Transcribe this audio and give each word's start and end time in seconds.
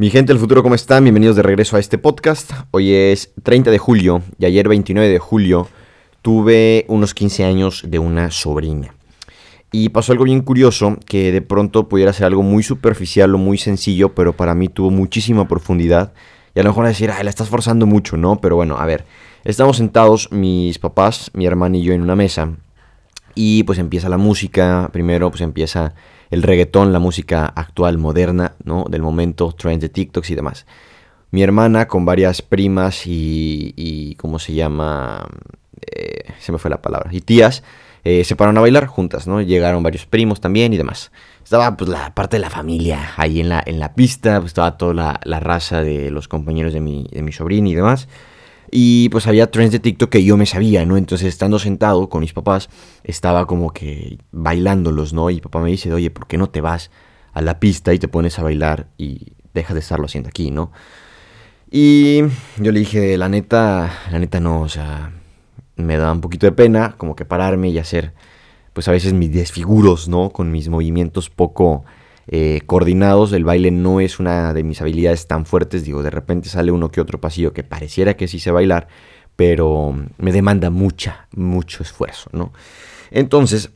Mi 0.00 0.08
gente 0.08 0.32
del 0.32 0.40
futuro, 0.40 0.62
¿cómo 0.62 0.74
están? 0.74 1.04
Bienvenidos 1.04 1.36
de 1.36 1.42
regreso 1.42 1.76
a 1.76 1.78
este 1.78 1.98
podcast. 1.98 2.52
Hoy 2.70 2.90
es 2.94 3.34
30 3.42 3.70
de 3.70 3.76
julio 3.76 4.22
y 4.38 4.46
ayer 4.46 4.66
29 4.66 5.10
de 5.10 5.18
julio 5.18 5.68
tuve 6.22 6.86
unos 6.88 7.12
15 7.12 7.44
años 7.44 7.84
de 7.86 7.98
una 7.98 8.30
sobrina. 8.30 8.94
Y 9.70 9.90
pasó 9.90 10.12
algo 10.12 10.24
bien 10.24 10.40
curioso, 10.40 10.96
que 11.04 11.32
de 11.32 11.42
pronto 11.42 11.86
pudiera 11.90 12.14
ser 12.14 12.24
algo 12.24 12.42
muy 12.42 12.62
superficial 12.62 13.34
o 13.34 13.36
muy 13.36 13.58
sencillo, 13.58 14.14
pero 14.14 14.32
para 14.32 14.54
mí 14.54 14.68
tuvo 14.68 14.90
muchísima 14.90 15.46
profundidad. 15.46 16.14
Y 16.54 16.60
a 16.60 16.62
lo 16.62 16.70
mejor 16.70 16.86
decir, 16.86 17.10
ay, 17.10 17.22
la 17.22 17.28
estás 17.28 17.50
forzando 17.50 17.84
mucho, 17.84 18.16
¿no? 18.16 18.40
Pero 18.40 18.56
bueno, 18.56 18.78
a 18.78 18.86
ver, 18.86 19.04
estamos 19.44 19.76
sentados 19.76 20.32
mis 20.32 20.78
papás, 20.78 21.30
mi 21.34 21.44
hermana 21.44 21.76
y 21.76 21.82
yo 21.82 21.92
en 21.92 22.00
una 22.00 22.16
mesa. 22.16 22.54
Y 23.34 23.64
pues 23.64 23.78
empieza 23.78 24.08
la 24.08 24.16
música, 24.16 24.88
primero 24.94 25.28
pues 25.30 25.42
empieza 25.42 25.92
el 26.30 26.42
reggaetón, 26.42 26.92
la 26.92 26.98
música 26.98 27.46
actual, 27.46 27.98
moderna, 27.98 28.54
¿no? 28.64 28.84
Del 28.88 29.02
momento, 29.02 29.52
trends 29.52 29.82
de 29.82 29.88
TikToks 29.88 30.30
y 30.30 30.34
demás. 30.34 30.66
Mi 31.30 31.42
hermana 31.42 31.86
con 31.86 32.04
varias 32.04 32.42
primas 32.42 33.06
y, 33.06 33.74
y 33.76 34.14
¿cómo 34.16 34.38
se 34.38 34.54
llama? 34.54 35.28
Eh, 35.80 36.24
se 36.38 36.52
me 36.52 36.58
fue 36.58 36.70
la 36.70 36.82
palabra. 36.82 37.10
Y 37.12 37.20
tías 37.20 37.62
eh, 38.02 38.24
se 38.24 38.34
pararon 38.34 38.58
a 38.58 38.62
bailar 38.62 38.86
juntas, 38.86 39.26
¿no? 39.26 39.42
Llegaron 39.42 39.82
varios 39.82 40.06
primos 40.06 40.40
también 40.40 40.72
y 40.72 40.76
demás. 40.76 41.12
Estaba 41.44 41.76
pues 41.76 41.90
la 41.90 42.14
parte 42.14 42.36
de 42.36 42.40
la 42.40 42.50
familia 42.50 43.12
ahí 43.16 43.40
en 43.40 43.48
la, 43.48 43.62
en 43.64 43.78
la 43.78 43.94
pista, 43.94 44.40
pues, 44.40 44.50
estaba 44.50 44.78
toda 44.78 44.94
la, 44.94 45.20
la 45.24 45.40
raza 45.40 45.82
de 45.82 46.10
los 46.10 46.28
compañeros 46.28 46.72
de 46.72 46.80
mi, 46.80 47.06
de 47.10 47.22
mi 47.22 47.32
sobrino 47.32 47.68
y 47.68 47.74
demás. 47.74 48.08
Y 48.70 49.08
pues 49.08 49.26
había 49.26 49.50
trends 49.50 49.72
de 49.72 49.80
TikTok 49.80 50.10
que 50.10 50.24
yo 50.24 50.36
me 50.36 50.46
sabía, 50.46 50.86
¿no? 50.86 50.96
Entonces 50.96 51.28
estando 51.28 51.58
sentado 51.58 52.08
con 52.08 52.20
mis 52.20 52.32
papás, 52.32 52.68
estaba 53.02 53.46
como 53.46 53.72
que 53.72 54.18
bailándolos, 54.30 55.12
¿no? 55.12 55.28
Y 55.30 55.40
papá 55.40 55.60
me 55.60 55.70
dice, 55.70 55.92
oye, 55.92 56.10
¿por 56.10 56.28
qué 56.28 56.38
no 56.38 56.48
te 56.48 56.60
vas 56.60 56.90
a 57.32 57.40
la 57.40 57.58
pista 57.58 57.92
y 57.92 57.98
te 57.98 58.08
pones 58.08 58.38
a 58.38 58.42
bailar 58.42 58.88
y 58.96 59.32
dejas 59.54 59.74
de 59.74 59.80
estarlo 59.80 60.06
haciendo 60.06 60.28
aquí, 60.28 60.50
¿no? 60.50 60.70
Y 61.70 62.22
yo 62.58 62.72
le 62.72 62.80
dije, 62.80 63.16
la 63.16 63.28
neta, 63.28 63.92
la 64.10 64.18
neta 64.18 64.40
no, 64.40 64.60
o 64.62 64.68
sea, 64.68 65.12
me 65.76 65.96
da 65.96 66.12
un 66.12 66.20
poquito 66.20 66.46
de 66.46 66.52
pena 66.52 66.94
como 66.96 67.16
que 67.16 67.24
pararme 67.24 67.70
y 67.70 67.78
hacer, 67.78 68.12
pues 68.72 68.88
a 68.88 68.92
veces 68.92 69.12
mis 69.12 69.32
desfiguros, 69.32 70.08
¿no? 70.08 70.30
Con 70.30 70.50
mis 70.50 70.68
movimientos 70.68 71.30
poco 71.30 71.84
eh, 72.32 72.60
coordinados. 72.64 73.32
El 73.32 73.44
baile 73.44 73.72
no 73.72 74.00
es 74.00 74.20
una 74.20 74.54
de 74.54 74.62
mis 74.62 74.80
habilidades 74.80 75.26
tan 75.26 75.46
fuertes. 75.46 75.84
Digo, 75.84 76.04
de 76.04 76.10
repente 76.10 76.48
sale 76.48 76.70
uno 76.70 76.90
que 76.92 77.00
otro 77.00 77.20
pasillo 77.20 77.52
que 77.52 77.64
pareciera 77.64 78.14
que 78.14 78.28
sí 78.28 78.38
sé 78.38 78.52
bailar, 78.52 78.86
pero 79.34 79.92
me 80.16 80.30
demanda 80.30 80.70
mucha, 80.70 81.26
mucho 81.34 81.82
esfuerzo, 81.82 82.30
¿no? 82.32 82.52
Entonces, 83.10 83.70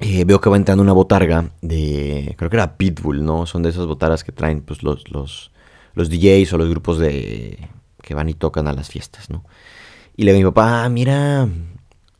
eh, 0.00 0.24
veo 0.24 0.40
que 0.40 0.50
va 0.50 0.56
entrando 0.56 0.82
una 0.82 0.92
botarga 0.92 1.50
de, 1.62 2.34
creo 2.36 2.50
que 2.50 2.56
era 2.56 2.76
Pitbull, 2.76 3.24
¿no? 3.24 3.46
Son 3.46 3.62
de 3.62 3.70
esas 3.70 3.86
botargas 3.86 4.24
que 4.24 4.32
traen 4.32 4.60
pues, 4.62 4.82
los, 4.82 5.08
los, 5.12 5.52
los 5.94 6.10
DJs 6.10 6.52
o 6.54 6.58
los 6.58 6.68
grupos 6.68 6.98
de 6.98 7.68
que 8.02 8.14
van 8.14 8.28
y 8.28 8.34
tocan 8.34 8.66
a 8.66 8.72
las 8.72 8.88
fiestas, 8.88 9.30
¿no? 9.30 9.44
Y 10.16 10.24
le 10.24 10.32
digo 10.32 10.48
a 10.48 10.50
mi 10.50 10.54
papá, 10.54 10.84
ah, 10.84 10.88
mira, 10.88 11.48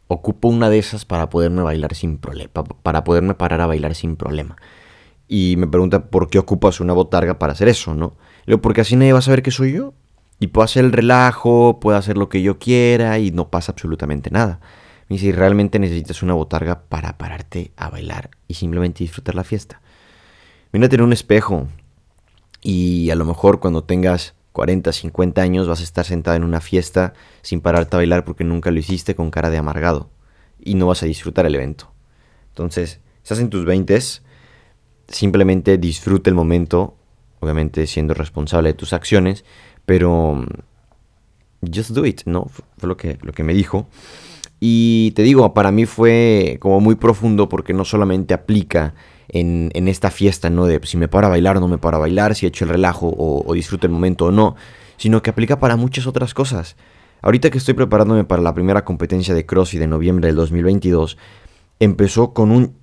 ocupo 0.07 0.47
una 0.47 0.71
de 0.71 0.79
esas 0.79 1.05
para 1.05 1.31
poderme 1.31 1.63
bailar 1.63 1.97
sin 1.97 2.19
problema, 2.19 2.53
para 2.83 3.03
poderme 3.03 3.35
parar 3.35 3.61
a 3.61 3.67
bailar 3.67 3.97
sin 3.97 4.15
problema. 4.15 4.57
Y 5.29 5.57
me 5.59 5.67
pregunta, 5.67 6.07
¿por 6.07 6.31
qué 6.31 6.39
ocupas 6.39 6.81
una 6.81 6.95
botarga 6.95 7.39
para 7.39 7.53
hacer 7.53 7.69
eso, 7.69 7.95
no? 7.95 8.17
Le 8.47 8.53
digo, 8.53 8.63
porque 8.63 8.81
así 8.81 8.97
nadie 8.97 9.13
va 9.13 9.19
a 9.19 9.23
saber 9.23 9.43
que 9.43 9.51
soy 9.51 9.75
yo. 9.75 9.93
Y 10.41 10.49
puedo 10.49 10.65
hacer 10.65 10.85
el 10.85 10.93
relajo, 10.93 11.79
puedo 11.81 11.99
hacer 11.99 12.17
lo 12.17 12.29
que 12.29 12.43
yo 12.43 12.59
quiera 12.59 13.19
y 13.19 13.31
no 13.31 13.49
pasa 13.51 13.73
absolutamente 13.73 14.31
nada. 14.31 14.61
Me 15.09 15.17
dice, 15.17 15.33
realmente 15.33 15.79
necesitas 15.79 16.23
una 16.23 16.35
botarga 16.35 16.83
para 16.83 17.19
pararte 17.19 17.73
a 17.77 17.91
bailar 17.91 18.31
y 18.47 18.55
simplemente 18.55 19.05
disfrutar 19.05 19.35
la 19.35 19.45
fiesta. 19.45 19.81
Mírate 20.73 20.97
en 20.97 21.03
un 21.03 21.13
espejo 21.13 21.67
y 22.63 23.11
a 23.11 23.15
lo 23.15 23.25
mejor 23.25 23.59
cuando 23.59 23.85
tengas 23.85 24.35
40, 24.53 24.93
50 24.93 25.41
años 25.41 25.69
vas 25.69 25.81
a 25.81 25.85
estar 25.85 26.05
sentado 26.05 26.37
en 26.37 26.45
una 26.45 26.61
fiesta 26.61 27.15
sin 27.43 27.61
pararte 27.61 27.97
a 27.97 27.99
bailar 27.99 28.25
porque 28.25 28.45
nunca 28.45 28.71
lo 28.71 28.79
hiciste 28.79 29.15
con 29.15 29.31
cara 29.31 29.51
de 29.51 29.59
amargado 29.59 30.11
y 30.59 30.75
no 30.75 30.87
vas 30.87 31.03
a 31.03 31.07
disfrutar 31.07 31.47
el 31.47 31.55
evento. 31.55 31.91
Entonces, 32.51 33.01
estás 33.23 33.39
en 33.39 33.51
tus 33.51 33.65
20 33.65 33.95
simplemente 35.09 35.79
disfruta 35.79 36.31
el 36.31 36.37
momento, 36.37 36.95
obviamente 37.41 37.87
siendo 37.87 38.15
responsable 38.15 38.71
de 38.71 38.75
tus 38.75 38.93
acciones, 38.93 39.45
pero 39.87 40.35
mm, 40.35 40.47
just 41.75 41.91
do 41.91 42.07
it, 42.07 42.23
¿no? 42.27 42.47
Fue 42.79 42.89
lo 42.89 42.97
que, 42.97 43.19
lo 43.23 43.33
que 43.33 43.43
me 43.43 43.55
dijo. 43.55 43.89
Y 44.61 45.13
te 45.13 45.23
digo, 45.23 45.55
para 45.55 45.71
mí 45.71 45.87
fue 45.87 46.59
como 46.61 46.81
muy 46.81 46.97
profundo 46.97 47.49
porque 47.49 47.73
no 47.73 47.85
solamente 47.85 48.35
aplica 48.35 48.95
en, 49.29 49.71
en 49.75 49.89
esta 49.89 50.11
fiesta, 50.11 50.51
¿no? 50.51 50.67
De 50.67 50.81
si 50.85 50.97
me 50.97 51.09
paro 51.09 51.29
a 51.29 51.31
bailar 51.31 51.57
o 51.57 51.61
no 51.61 51.69
me 51.69 51.79
paro 51.79 51.99
a 51.99 52.01
bailar, 52.01 52.35
si 52.35 52.47
he 52.47 52.49
hecho 52.49 52.65
el 52.65 52.71
relajo 52.71 53.13
o, 53.17 53.55
disfruto 53.55 53.87
el 53.87 53.93
momento 53.93 54.27
o 54.27 54.31
no, 54.33 54.57
sino 54.97 55.23
que 55.23 55.31
aplica 55.31 55.61
para 55.61 55.77
muchas 55.77 56.07
otras 56.07 56.35
cosas. 56.35 56.77
Ahorita 57.23 57.51
que 57.51 57.59
estoy 57.59 57.75
preparándome 57.75 58.25
para 58.25 58.43
la 58.43 58.55
primera 58.55 58.85
competencia 58.85 59.35
de 59.35 59.47
CrossFit 59.47 59.81
de 59.81 59.87
noviembre 59.87 60.27
del 60.29 60.37
2022, 60.37 61.19
empezó 61.81 62.33
con 62.33 62.51
un... 62.51 62.77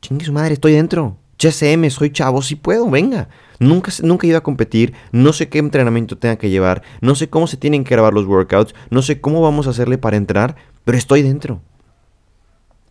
Chingue 0.00 0.24
su 0.24 0.32
madre, 0.32 0.54
estoy 0.54 0.72
dentro. 0.72 1.18
GSM, 1.38 1.88
soy 1.90 2.10
chavo, 2.10 2.42
si 2.42 2.56
puedo, 2.56 2.88
venga. 2.88 3.28
Nunca, 3.58 3.92
nunca 4.02 4.26
he 4.26 4.30
ido 4.30 4.38
a 4.38 4.42
competir, 4.42 4.92
no 5.12 5.32
sé 5.32 5.48
qué 5.48 5.58
entrenamiento 5.58 6.18
tenga 6.18 6.36
que 6.36 6.50
llevar, 6.50 6.82
no 7.00 7.14
sé 7.14 7.28
cómo 7.28 7.46
se 7.46 7.56
tienen 7.56 7.84
que 7.84 7.94
grabar 7.94 8.12
los 8.12 8.26
workouts, 8.26 8.74
no 8.90 9.02
sé 9.02 9.20
cómo 9.20 9.40
vamos 9.40 9.66
a 9.66 9.70
hacerle 9.70 9.98
para 9.98 10.16
entrar, 10.16 10.56
pero 10.84 10.98
estoy 10.98 11.22
dentro. 11.22 11.60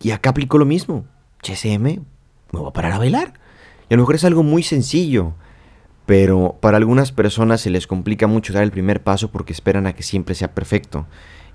Y 0.00 0.10
acá 0.10 0.30
aplico 0.30 0.58
lo 0.58 0.64
mismo. 0.64 1.04
GSM, 1.42 1.82
me 1.82 2.02
voy 2.52 2.68
a 2.68 2.72
parar 2.72 2.92
a 2.92 2.98
bailar. 2.98 3.34
Y 3.88 3.94
a 3.94 3.96
lo 3.96 4.02
mejor 4.02 4.14
es 4.14 4.24
algo 4.24 4.42
muy 4.42 4.62
sencillo, 4.62 5.34
pero 6.06 6.56
para 6.60 6.76
algunas 6.76 7.12
personas 7.12 7.60
se 7.60 7.70
les 7.70 7.86
complica 7.86 8.26
mucho 8.26 8.52
dar 8.52 8.62
el 8.62 8.70
primer 8.70 9.02
paso 9.02 9.30
porque 9.30 9.52
esperan 9.52 9.86
a 9.86 9.94
que 9.94 10.02
siempre 10.02 10.34
sea 10.34 10.54
perfecto. 10.54 11.06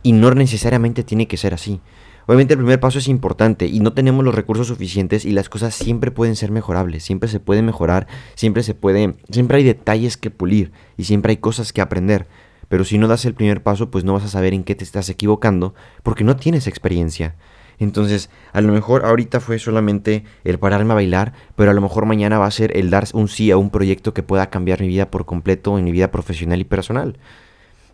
Y 0.04 0.12
no 0.12 0.34
necesariamente 0.34 1.04
tiene 1.04 1.28
que 1.28 1.38
ser 1.38 1.54
así. 1.54 1.82
Obviamente 2.28 2.56
el 2.56 2.60
primer 2.60 2.80
paso 2.82 3.00
es 3.00 3.08
importante 3.08 3.68
y 3.68 3.80
no 3.80 3.94
tenemos 3.94 4.24
los 4.24 4.36
recursos 4.36 4.68
suficientes 4.68 5.24
y 5.24 5.32
las 5.32 5.48
cosas 5.48 5.74
siempre 5.74 6.12
pueden 6.12 6.36
ser 6.36 6.52
mejorables, 6.52 7.04
siempre 7.04 7.30
se 7.30 7.40
puede 7.40 7.62
mejorar, 7.62 8.08
siempre 8.36 8.64
se 8.64 8.74
puede, 8.74 9.16
siempre 9.32 9.60
hay 9.60 9.64
detalles 9.64 10.18
que 10.18 10.30
pulir 10.30 10.74
y 10.98 11.06
siempre 11.06 11.32
hay 11.32 11.38
cosas 11.38 11.72
que 11.72 11.80
aprender. 11.80 12.28
Pero 12.68 12.84
si 12.84 12.98
no 12.98 13.08
das 13.08 13.24
el 13.24 13.34
primer 13.34 13.64
paso, 13.64 13.90
pues 13.90 14.04
no 14.04 14.12
vas 14.12 14.26
a 14.26 14.28
saber 14.28 14.54
en 14.54 14.66
qué 14.66 14.76
te 14.76 14.84
estás 14.84 15.08
equivocando 15.08 15.74
porque 16.04 16.26
no 16.26 16.36
tienes 16.36 16.68
experiencia. 16.68 17.36
Entonces, 17.80 18.30
a 18.52 18.60
lo 18.60 18.74
mejor 18.74 19.06
ahorita 19.06 19.40
fue 19.40 19.58
solamente 19.58 20.26
el 20.44 20.60
pararme 20.60 20.92
a 20.92 20.96
bailar, 20.96 21.32
pero 21.56 21.72
a 21.72 21.74
lo 21.74 21.80
mejor 21.80 22.06
mañana 22.06 22.40
va 22.40 22.48
a 22.48 22.52
ser 22.52 22.76
el 22.76 22.90
dar 22.90 23.06
un 23.14 23.30
sí 23.30 23.52
a 23.52 23.58
un 23.58 23.70
proyecto 23.70 24.14
que 24.14 24.24
pueda 24.24 24.50
cambiar 24.50 24.82
mi 24.82 24.90
vida 24.90 25.10
por 25.10 25.26
completo 25.26 25.78
en 25.78 25.86
mi 25.86 25.94
vida 25.94 26.12
profesional 26.12 26.60
y 26.60 26.66
personal. 26.66 27.18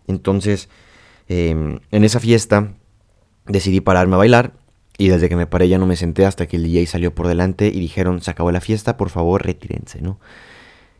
Entonces, 0.08 0.68
eh, 1.28 1.78
en 1.90 2.04
esa 2.04 2.18
fiesta 2.18 2.72
decidí 3.46 3.80
pararme 3.80 4.14
a 4.14 4.18
bailar 4.18 4.52
y 4.96 5.08
desde 5.08 5.28
que 5.28 5.36
me 5.36 5.46
paré 5.46 5.68
ya 5.68 5.78
no 5.78 5.86
me 5.86 5.96
senté 5.96 6.24
hasta 6.24 6.46
que 6.46 6.56
el 6.56 6.64
DJ 6.64 6.86
salió 6.86 7.14
por 7.14 7.26
delante 7.26 7.66
y 7.66 7.80
dijeron, 7.80 8.20
se 8.20 8.30
acabó 8.30 8.52
la 8.52 8.60
fiesta, 8.60 8.96
por 8.96 9.10
favor 9.10 9.44
retírense, 9.44 10.00
¿no? 10.00 10.20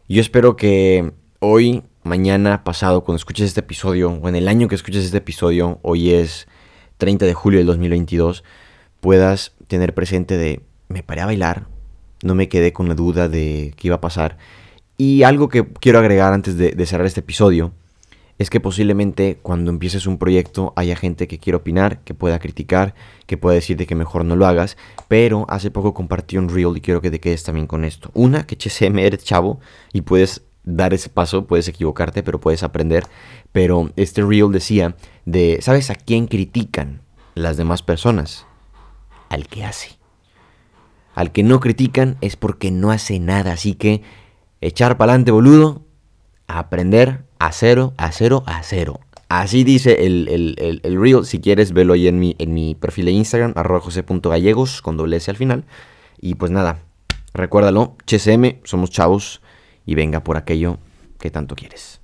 Yo 0.09 0.21
espero 0.21 0.57
que 0.57 1.13
hoy, 1.39 1.83
mañana, 2.03 2.65
pasado, 2.65 3.05
cuando 3.05 3.17
escuches 3.17 3.47
este 3.47 3.61
episodio, 3.61 4.11
o 4.11 4.29
en 4.29 4.37
el 4.37 4.49
año 4.49 4.69
que 4.69 4.75
escuches 4.75 5.05
este 5.05 5.19
episodio, 5.19 5.79
hoy 5.83 6.11
es 6.11 6.49
30 6.99 7.25
de 7.25 7.35
julio 7.35 7.59
del 7.59 7.67
2022, 7.69 8.45
puedas 9.01 9.55
tener 9.69 9.95
presente 9.95 10.37
de, 10.37 10.61
me 10.89 11.03
paré 11.03 11.23
a 11.23 11.27
bailar, 11.27 11.67
no 12.23 12.35
me 12.35 12.49
quedé 12.49 12.73
con 12.73 12.89
la 12.89 12.95
duda 12.95 13.29
de 13.29 13.75
qué 13.77 13.89
iba 13.89 13.97
a 13.97 14.01
pasar. 14.01 14.37
Y 14.99 15.23
algo 15.23 15.49
que 15.49 15.67
quiero 15.67 15.99
agregar 15.99 16.33
antes 16.33 16.57
de, 16.57 16.73
de 16.73 16.87
cerrar 16.87 17.07
este 17.07 17.21
episodio, 17.21 17.73
es 18.39 18.51
que 18.51 18.61
posiblemente 18.61 19.39
cuando 19.43 19.71
empieces 19.71 20.07
un 20.07 20.19
proyecto 20.19 20.73
haya 20.77 20.97
gente 20.97 21.29
que 21.29 21.39
quiera 21.39 21.59
opinar, 21.59 22.01
que 22.01 22.15
pueda 22.15 22.39
criticar, 22.39 22.95
que 23.27 23.37
pueda 23.37 23.55
decirte 23.55 23.87
que 23.87 23.95
mejor 23.95 24.25
no 24.25 24.37
lo 24.37 24.47
hagas, 24.47 24.77
pero 25.09 25.47
hace 25.49 25.71
poco 25.71 25.95
compartí 25.95 26.37
un 26.37 26.49
reel 26.49 26.77
y 26.77 26.81
quiero 26.81 27.01
que 27.01 27.11
te 27.11 27.21
quedes 27.21 27.45
también 27.45 27.67
con 27.67 27.85
esto. 27.85 28.11
Una, 28.15 28.47
que 28.47 28.57
HCM 28.57 28.99
eres 28.99 29.25
chavo 29.25 29.61
y 29.93 30.01
puedes 30.01 30.43
dar 30.65 30.95
ese 30.95 31.11
paso, 31.11 31.47
puedes 31.47 31.69
equivocarte, 31.69 32.23
pero 32.23 32.41
puedes 32.41 32.63
aprender. 32.63 33.05
Pero 33.53 33.93
este 33.97 34.23
reel 34.23 34.51
decía 34.51 34.97
de, 35.25 35.59
¿sabes 35.61 35.91
a 35.91 35.95
quién 35.95 36.27
critican 36.27 37.03
las 37.35 37.57
demás 37.57 37.83
personas? 37.83 38.47
Al 39.29 39.47
que 39.47 39.65
hace. 39.65 39.91
Al 41.15 41.31
que 41.31 41.45
no 41.45 41.61
critican 41.61 42.17
es 42.21 42.35
porque 42.35 42.73
no 42.73 42.91
hace 42.91 43.21
nada, 43.21 43.53
así 43.53 43.75
que 43.75 44.03
echar 44.61 44.97
para 44.97 45.13
adelante, 45.13 45.31
boludo, 45.31 45.85
aprender 46.49 47.25
a 47.45 47.53
cero, 47.53 47.93
a 47.99 48.11
cero, 48.11 48.43
a 48.47 48.63
cero. 48.63 49.01
Así 49.29 49.65
dice 49.65 50.07
el, 50.07 50.29
el, 50.29 50.81
el, 50.83 51.01
reel. 51.01 51.27
Si 51.27 51.41
quieres, 51.41 51.73
velo 51.73 51.93
ahí 51.93 52.09
en 52.09 52.19
mi, 52.19 52.37
en 52.39 52.55
mi 52.55 52.75
perfil 52.75 53.07
de 53.07 53.13
Instagram, 53.13 53.53
arroba 53.55 53.81
jose.gallegos, 53.81 54.81
con 54.81 54.97
doble 54.97 55.17
S 55.17 55.31
al 55.31 55.37
final. 55.37 55.65
Y 56.21 56.37
pues 56.37 56.51
nada, 56.51 56.79
recuérdalo, 57.35 57.97
HSM, 58.07 58.61
somos 58.65 58.91
chavos 58.91 59.43
y 59.85 59.95
venga 59.95 60.21
por 60.25 60.39
aquello 60.39 60.79
que 61.19 61.31
tanto 61.31 61.55
quieres. 61.55 62.01